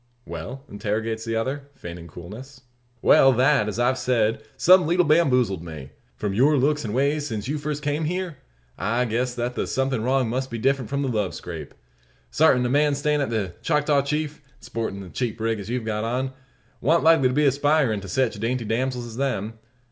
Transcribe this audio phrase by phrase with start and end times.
[0.25, 2.61] "Well?" interrogates the other, feigning coolness.
[3.03, 5.91] "Well; that, as I've said, some leetle bamboozled me.
[6.15, 8.37] From your looks and ways since you first came hyar,
[8.79, 11.75] I guessed that the something wrong must be different from a love scrape.
[12.31, 15.85] Sartint, a man stayin' at the Choctaw Chief, and sporting the cheap rig as you've
[15.85, 16.33] got on,
[16.81, 19.59] wan't likely to be aspirin' to sech dainty damsels as them.